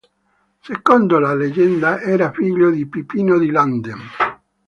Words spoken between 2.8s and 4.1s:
Pipino di Landen.